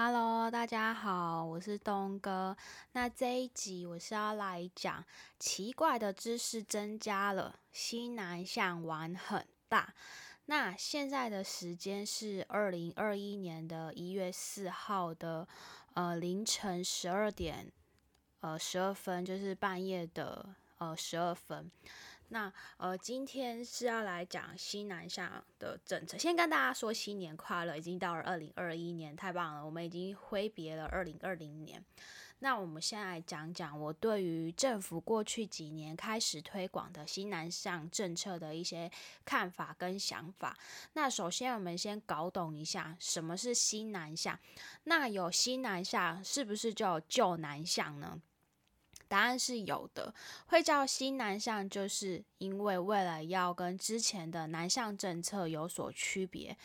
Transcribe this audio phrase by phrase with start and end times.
[0.00, 2.56] Hello，大家好，我是东哥。
[2.92, 5.04] 那这一集我是要来讲
[5.40, 9.92] 奇怪的知识增加了，西南向玩很大。
[10.44, 15.48] 那现在的时间是二零二一年的一月四号的
[15.94, 17.72] 呃凌晨十二点
[18.38, 21.68] 呃十二分，就是半夜的呃十二分。
[22.28, 26.18] 那呃，今天是要来讲西南向的政策。
[26.18, 31.82] 先跟大家说新年快乐，已经到了二零二一年，太棒了，我们已经挥别了二零二零年。
[32.40, 38.88] 那我们先来讲讲我对于政府过去几年开始推广的西南向政策的一些
[39.24, 40.56] 看法跟想法。
[40.92, 44.38] 那首先我们先搞懂一下什么是西南向。
[44.84, 48.20] 那有西南向，是不是就旧南向呢？
[49.08, 50.14] 答案是有的，
[50.46, 56.56] 会叫新南向，就是因为为了要跟之前的南向政策有所区别，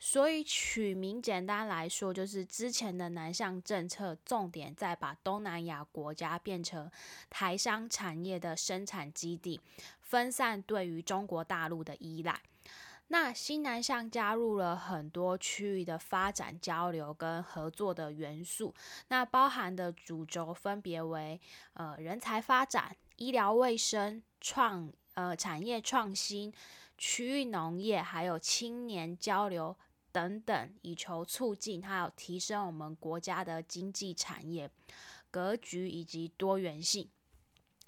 [0.00, 6.90] 所以取名简单来说，就是之前的南向政策重点在把东南亚国家变成
[7.30, 9.60] 台商产业的生产基地，
[10.00, 12.40] 分散对于中国大陆的依赖。
[13.08, 18.74] 那新南向加入了很多区域的发展交流跟合作的元素，
[19.08, 21.40] 那包含的主轴分别为
[21.74, 26.52] 呃人才发展、医疗卫生、创呃产业创新、
[26.96, 29.76] 区域农业，还有青年交流
[30.10, 34.68] 等等，以求促进还有提升我们国家的经济产业
[35.30, 37.08] 格局以及多元性。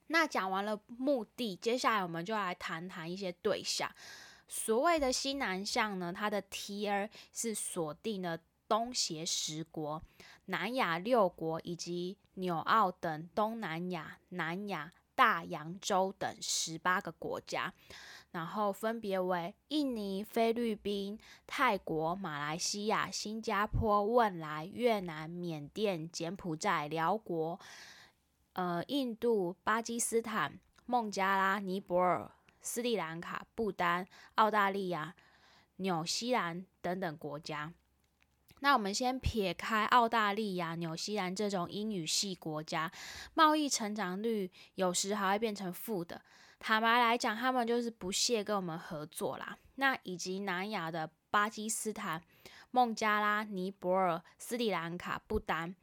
[0.08, 3.90] 那讲完了目的，接下来我们就来谈谈一些对象。
[4.48, 10.02] 所谓的西南向呢，它的 Tier 是锁定了东协十国、
[10.46, 17.72] 南亚六国以及纽澳等东南亚、南亚、大洋洲等十八个国家，
[18.32, 27.58] 然后分别为印尼、菲律宾、泰国、马来西亚、新加坡、汶莱、越南、缅甸、柬埔寨、辽国、
[28.52, 32.30] 呃、印度、巴基斯坦、孟加拉、尼泊尔。
[32.66, 34.04] 斯里兰卡、不丹、
[34.34, 35.14] 澳大利亚、
[35.76, 37.72] 纽西兰等等国家。
[38.60, 42.90] 那我们先撇开澳大利亚、纽西兰这种英语系国家，
[43.34, 46.20] 贸易成长率有时还会变成负的。
[46.58, 49.56] 坦白来讲，他们就是不屑跟我们合作啦。
[49.74, 52.20] 那以及南亚的巴基斯坦、
[52.70, 55.76] 孟加拉、尼泊尔、斯里兰卡、不丹，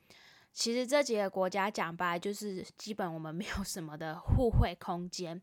[0.52, 5.40] 其实这几个国家讲白就是基本我们没有什么的互惠空间。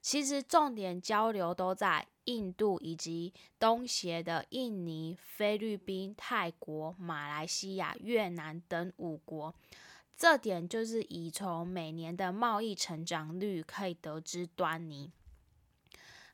[0.00, 9.54] 其实重点交流都在印度以及东协的印尼、菲律宾、泰国、马来西亚、越南等五国，
[10.16, 15.10] 这点就是以从每年的贸易成长率可以得知端倪。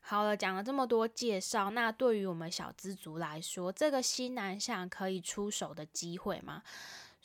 [0.01, 6.61] 好了，讲了这么多介绍，那对于我们小资族来说，这个西南向可以出手的机会吗？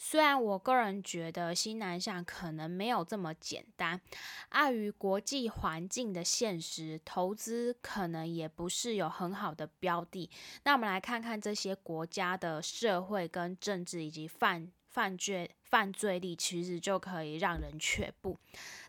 [0.03, 4.01] 虽然我个人觉得新南向可能没有这么简单，
[4.49, 10.31] 碍于国际环境的现实，投资可能也不是有很好的标的。
[10.65, 18.39] 那我们来看看这些国家的社会跟政治以及犯犯罪犯罪率，其实就可以让人却步。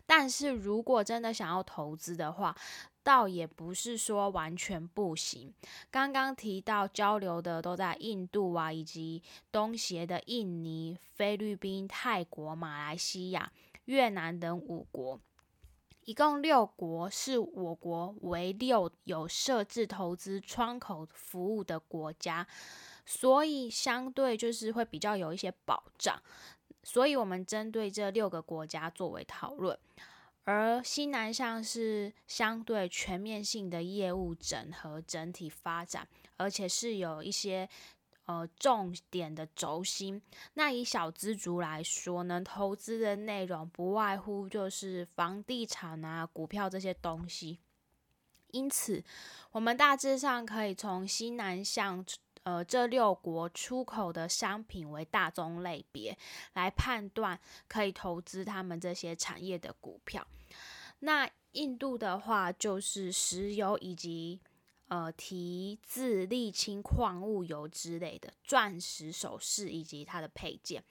[0.06, 2.56] 但是如果真的想要投资的话，
[3.02, 5.52] 倒也不是说完全不行。
[5.90, 13.52] 刚刚提到交流的都在印度啊，以及东协的印尼、菲律宾、泰国、马来西亚、
[13.86, 15.20] 越南等五国，
[16.04, 22.46] 一共六国是我国为六有设置投资窗口服务的国家，
[23.04, 26.22] 所以相对就是会比较有一些保障。
[26.84, 29.78] 所以我们针对这六个国家作为讨论。
[30.44, 37.68] 而西南向是相对全面性的业务整合整体发展，而且是有一些
[38.24, 40.20] 呃重点的轴心。
[40.54, 47.58] 那以小资族来说呢，投资的内容不外乎就是房地产啊、股票这些东西。
[48.48, 49.02] 因此，
[49.52, 52.04] 我们大致上可以从西南向。
[52.44, 56.18] 呃，这六国出口的商品为大宗类别
[56.54, 57.38] 来判断，
[57.68, 60.26] 可以投资他们这些产业的股票。
[61.00, 64.40] 那印度的话，就是石油以及
[64.88, 70.82] 呃提质沥青矿物油之类的钻石首饰以及它的配件。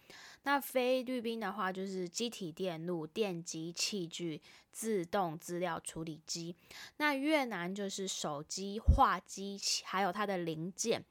[0.43, 4.41] 那菲律宾的话，就是机体电路、电机器具、
[4.71, 6.55] 自动资料处理机。
[6.97, 11.03] 那越南就是手机、画机还有它的零件。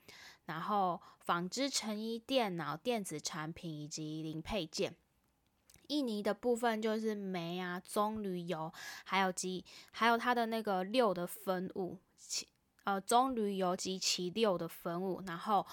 [0.51, 4.97] 然后纺织成衣、电脑、电子产品以及零配件。
[5.87, 8.73] 印尼的部分就是煤啊、棕榈油，
[9.05, 12.49] 还有及还有它的那个六的分物，其
[12.83, 15.23] 呃棕榈油及其六的分物。
[15.25, 15.65] 然后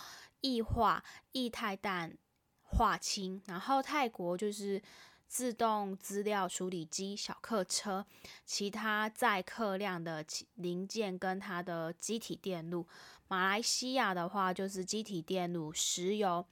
[0.42, 2.16] 液化、液态氮、
[2.62, 4.82] 化氢，然后泰国就是
[5.28, 8.06] 自动资料处理机、小客车，
[8.46, 10.26] 其他载客量的
[10.56, 12.88] 零件跟它的机体电路。
[13.28, 16.46] 马来西亚的话就是机体电路、石油、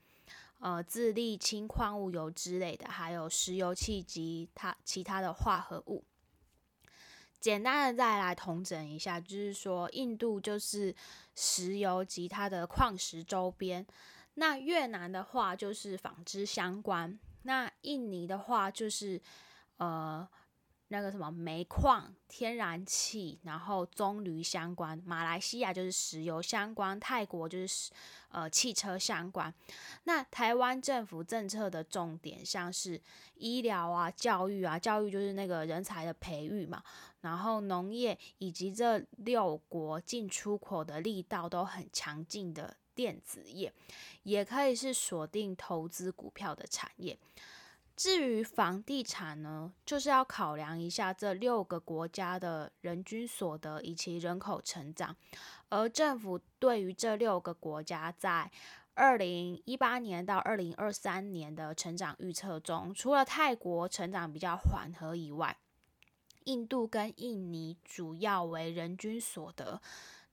[0.60, 6.04] 呃、自力氢矿物油之类的，还有石油气及它其他的化合物。
[7.40, 10.94] 简单的再来统整一下，就是说印度就是
[11.34, 13.86] 石油及它的矿石周边，
[14.34, 19.20] 那越南的话就是纺织相关，那印尼的话就是
[19.78, 20.28] 呃。
[20.88, 27.90] 那个什么煤矿、天然气，然后棕榈相关；马来西亚就是石油相关；泰国就是
[28.28, 29.52] 呃汽车相关。
[30.04, 33.00] 那台湾政府政策的重点像是
[33.34, 36.82] 医疗啊、教育啊，教育就是那个人才的培育嘛。
[37.22, 43.72] 然后农业以及这六国进出口的力道都很强劲的电子业，
[44.22, 47.18] 也可以是锁定投资股票的产业。
[47.96, 55.16] 至于房地产呢，就是要考量一下这六个国家的人均所得以及人口成长，
[55.70, 58.50] 而政府对于这六个国家在
[58.92, 65.56] 二零一八年到二零二三年的成长预测中，除了泰国成长比较缓和以外，
[66.44, 69.80] 印度跟印尼主要为人均所得。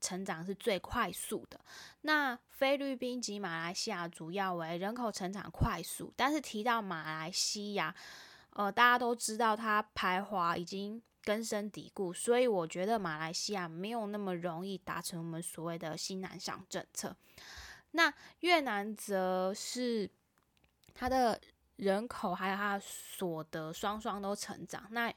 [0.04, 1.58] 成长是最快速的。
[2.02, 7.96] 那菲律宾及马来西亚主要为人口成长快速，但是提到马来西亚，
[8.50, 17.16] 呃，大家都知道它排华已经根深蒂固，所以我觉得马来西亚没有那么容易达成我们所谓的新南向政策。
[17.92, 20.10] 那越南则是
[20.94, 21.40] 它的
[21.78, 24.86] 人口还有它所得双双都成长。
[24.92, 25.14] 那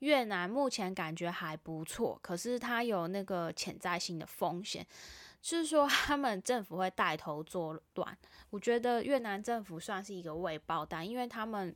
[0.00, 4.86] 越南目前感觉还不错，可是它有那个潜在性的风险，
[5.40, 8.18] 就是说他们政府会带头作乱。
[8.50, 11.74] 我觉得越南政府算是一个未爆弹，因为他们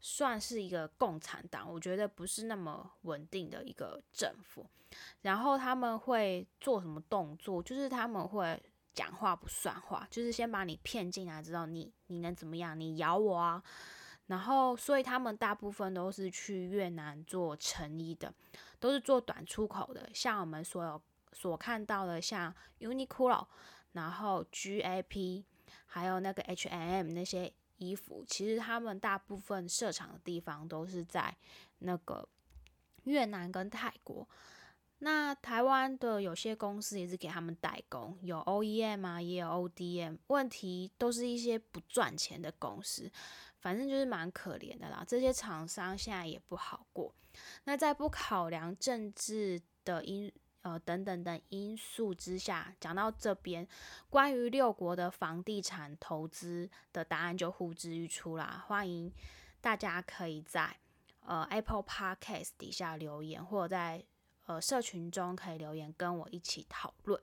[0.00, 4.66] 算是一个共产党，我觉得不是那么稳定的一个政府。
[5.22, 7.62] 然后他们会做什么动作？
[7.62, 8.62] 就是他们会
[8.92, 12.78] 讲话不算话，就是先把你骗进来，知道你你能怎么样？
[12.78, 13.62] 你咬我啊！
[14.26, 18.32] 然后，所以他们大部分都是去越南做成衣的，
[18.80, 20.08] 都是做短出口的。
[20.14, 21.00] 像我们所有
[21.32, 23.46] 所看到的，像 Uniqlo，
[23.92, 25.44] 然后 GAP，
[25.86, 31.36] 还有那个 H&M 那些衣服，其实他们大部分设厂的地方都是在
[31.80, 32.26] 那个
[33.02, 34.26] 越南跟泰国。
[35.00, 40.16] 那台湾的有些公司也是给他们代工，有 OEM 啊，也有 ODM。
[40.28, 43.10] 问题都是一些不赚钱的公司。
[43.64, 47.14] 反正就是蛮可怜的啦，这些厂商现在也不好过。
[47.64, 50.30] 那在不考量政治的因
[50.60, 53.66] 呃等等等因素之下，讲到这边，
[54.10, 58.62] 关于六国的房地产投资的答案就呼之欲出啦。
[58.66, 59.10] 欢迎
[59.62, 60.76] 大家可以在
[61.24, 64.04] 呃 Apple Podcast 底下留言，或者在
[64.44, 67.18] 呃社群中可以留言跟我一起讨论。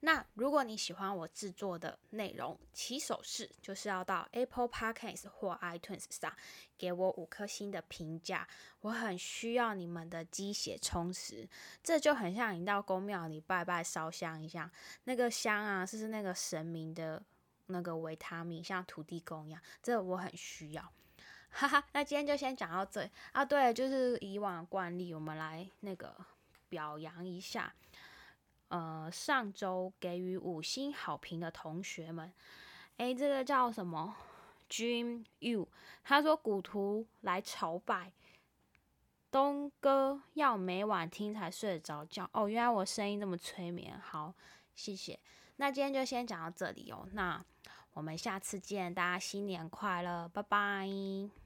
[0.00, 6.32] 那如果你喜欢我制作的内容，起手式就是要到 Apple Podcast 或 iTunes 上
[6.76, 8.46] 给我五颗星的评价。
[8.82, 11.48] 我很需要你们的鸡血充实，
[11.82, 14.70] 这就很像你到公庙里拜拜烧香一样，
[15.04, 17.20] 那个香啊，是那个神明的
[17.66, 20.92] 那个维他命，像土地公一样，这我很需要。
[21.48, 23.42] 哈哈，那今天就先讲到这啊。
[23.42, 26.14] 对，就是以往惯例，我们来那个
[26.68, 27.72] 表扬一下。
[28.68, 32.32] 呃，上周给予五星好评的同学们，
[32.96, 34.16] 诶，这个叫什么
[34.68, 35.68] ？Dream You，
[36.02, 38.12] 他说古图来朝拜，
[39.30, 42.28] 东哥要每晚听才睡得着觉。
[42.32, 44.34] 哦，原来我声音这么催眠，好，
[44.74, 45.18] 谢谢。
[45.56, 47.44] 那今天就先讲到这里哦，那
[47.92, 51.30] 我们下次见，大家新年快乐，拜拜。